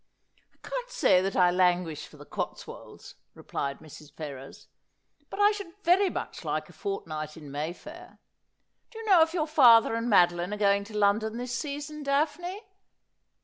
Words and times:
'I 0.55 0.67
can't 0.67 0.89
say 0.89 1.21
that 1.21 1.35
I 1.35 1.51
languish 1.51 2.07
for 2.07 2.17
the 2.17 2.25
Cotswolds,' 2.25 3.13
replied 3.35 3.77
Mrs. 3.81 4.11
Ferrers,' 4.11 4.67
but 5.29 5.39
I 5.39 5.51
should 5.51 5.73
very 5.83 6.09
much 6.09 6.43
like 6.43 6.69
a 6.69 6.73
fortnight 6.73 7.37
in 7.37 7.51
Mayfair. 7.51 8.17
Do 8.89 8.97
you 8.97 9.05
know 9.05 9.21
if 9.21 9.35
your 9.35 9.45
father 9.45 9.93
and 9.93 10.09
Madeline 10.09 10.53
are 10.55 10.57
going 10.57 10.85
to 10.85 10.97
London 10.97 11.37
this 11.37 11.55
season. 11.55 12.01
Daphne 12.01 12.63